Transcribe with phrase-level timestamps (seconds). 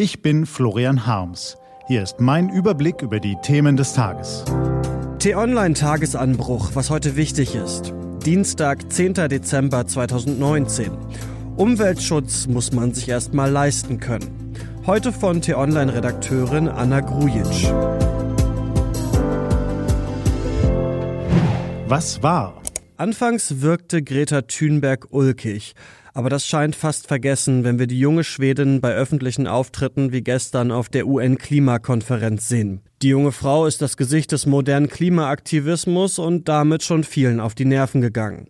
[0.00, 1.56] Ich bin Florian Harms.
[1.88, 4.44] Hier ist mein Überblick über die Themen des Tages.
[5.18, 7.92] T-Online-Tagesanbruch, was heute wichtig ist.
[8.24, 9.14] Dienstag, 10.
[9.14, 10.92] Dezember 2019.
[11.56, 14.54] Umweltschutz muss man sich erst mal leisten können.
[14.86, 17.72] Heute von T-Online-Redakteurin Anna Grujic.
[21.88, 22.62] Was war?
[22.96, 25.74] Anfangs wirkte Greta Thunberg ulkig.
[26.18, 30.72] Aber das scheint fast vergessen, wenn wir die junge Schwedin bei öffentlichen Auftritten wie gestern
[30.72, 32.80] auf der UN-Klimakonferenz sehen.
[33.02, 37.66] Die junge Frau ist das Gesicht des modernen Klimaaktivismus und damit schon vielen auf die
[37.66, 38.48] Nerven gegangen.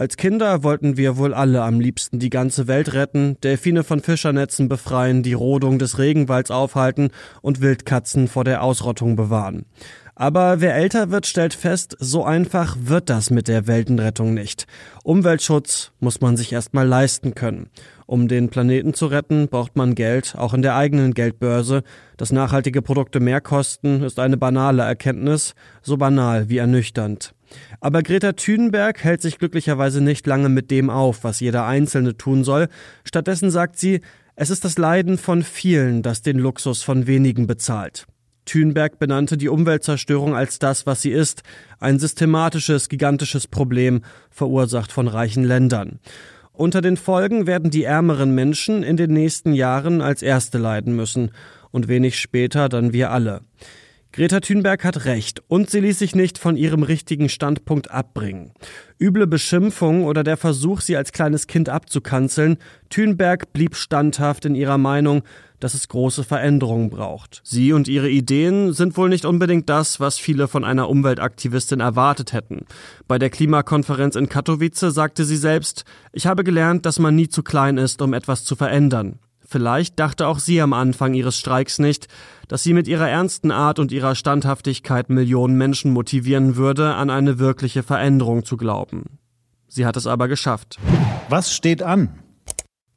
[0.00, 4.66] Als Kinder wollten wir wohl alle am liebsten die ganze Welt retten, Delfine von Fischernetzen
[4.66, 7.10] befreien, die Rodung des Regenwalds aufhalten
[7.42, 9.66] und Wildkatzen vor der Ausrottung bewahren.
[10.14, 14.66] Aber wer älter wird, stellt fest, so einfach wird das mit der Weltenrettung nicht.
[15.04, 17.68] Umweltschutz muss man sich erstmal leisten können.
[18.06, 21.82] Um den Planeten zu retten, braucht man Geld, auch in der eigenen Geldbörse.
[22.16, 27.34] Dass nachhaltige Produkte mehr kosten, ist eine banale Erkenntnis, so banal wie ernüchternd.
[27.80, 32.44] Aber Greta Thunberg hält sich glücklicherweise nicht lange mit dem auf, was jeder Einzelne tun
[32.44, 32.68] soll.
[33.04, 34.00] Stattdessen sagt sie,
[34.36, 38.06] es ist das Leiden von vielen, das den Luxus von wenigen bezahlt.
[38.46, 41.42] Thünberg benannte die Umweltzerstörung als das, was sie ist,
[41.78, 46.00] ein systematisches, gigantisches Problem, verursacht von reichen Ländern.
[46.52, 51.30] Unter den Folgen werden die ärmeren Menschen in den nächsten Jahren als Erste leiden müssen
[51.70, 53.42] und wenig später dann wir alle.
[54.12, 58.50] Greta Thunberg hat recht und sie ließ sich nicht von ihrem richtigen Standpunkt abbringen.
[59.00, 62.58] Üble Beschimpfung oder der Versuch, sie als kleines Kind abzukanzeln,
[62.88, 65.22] Thunberg blieb standhaft in ihrer Meinung,
[65.60, 67.40] dass es große Veränderungen braucht.
[67.44, 72.32] Sie und ihre Ideen sind wohl nicht unbedingt das, was viele von einer Umweltaktivistin erwartet
[72.32, 72.66] hätten.
[73.06, 77.44] Bei der Klimakonferenz in Katowice sagte sie selbst, ich habe gelernt, dass man nie zu
[77.44, 79.20] klein ist, um etwas zu verändern.
[79.52, 82.06] Vielleicht dachte auch sie am Anfang ihres Streiks nicht,
[82.46, 87.40] dass sie mit ihrer ernsten Art und ihrer Standhaftigkeit Millionen Menschen motivieren würde, an eine
[87.40, 89.18] wirkliche Veränderung zu glauben.
[89.66, 90.78] Sie hat es aber geschafft.
[91.28, 92.20] Was steht an?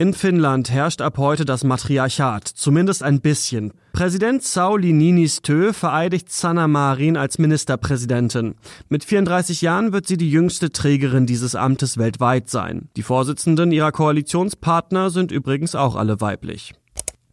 [0.00, 3.72] In Finnland herrscht ab heute das Matriarchat, zumindest ein bisschen.
[3.92, 8.54] Präsident Sauli Niinistö vereidigt Sanna Marin als Ministerpräsidentin.
[8.88, 12.90] Mit 34 Jahren wird sie die jüngste Trägerin dieses Amtes weltweit sein.
[12.96, 16.74] Die Vorsitzenden ihrer Koalitionspartner sind übrigens auch alle weiblich.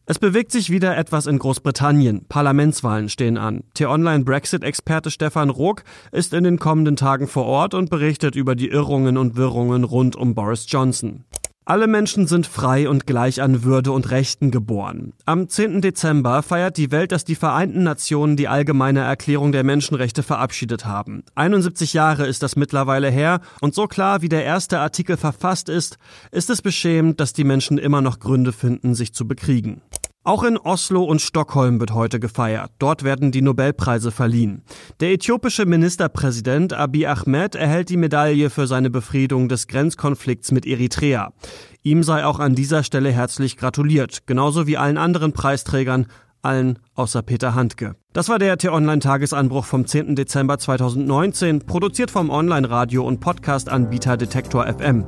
[0.07, 2.25] Es bewegt sich wieder etwas in Großbritannien.
[2.27, 3.63] Parlamentswahlen stehen an.
[3.75, 9.17] T-Online-Brexit-Experte Stefan Rook ist in den kommenden Tagen vor Ort und berichtet über die Irrungen
[9.17, 11.25] und Wirrungen rund um Boris Johnson.
[11.67, 15.13] Alle Menschen sind frei und gleich an Würde und Rechten geboren.
[15.25, 15.81] Am 10.
[15.81, 21.23] Dezember feiert die Welt, dass die Vereinten Nationen die allgemeine Erklärung der Menschenrechte verabschiedet haben.
[21.33, 25.97] 71 Jahre ist das mittlerweile her und so klar wie der erste Artikel verfasst ist,
[26.31, 29.81] ist es beschämend, dass die Menschen immer noch Gründe finden, sich zu bekriegen.
[30.25, 32.72] Auch in Oslo und Stockholm wird heute gefeiert.
[32.80, 34.63] Dort werden die Nobelpreise verliehen.
[35.00, 41.31] Der äthiopische Ministerpräsident Abiy Ahmed erhält die Medaille für seine Befriedung des Grenzkonflikts mit Eritrea.
[41.84, 46.08] Ihm sei auch an dieser Stelle herzlich gratuliert, genauso wie allen anderen Preisträgern,
[46.42, 47.96] allen außer Peter Handke.
[48.12, 50.16] Das war der T-Online-Tagesanbruch vom 10.
[50.16, 55.06] Dezember 2019, produziert vom Online-Radio- und Podcast-Anbieter Detektor FM.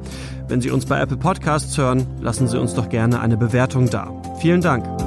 [0.48, 4.12] Wenn Sie uns bei Apple Podcasts hören, lassen Sie uns doch gerne eine Bewertung da.
[4.42, 5.07] Vielen Dank.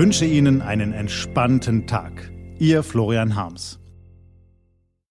[0.00, 2.32] Wünsche Ihnen einen entspannten Tag.
[2.58, 3.78] Ihr Florian Harms.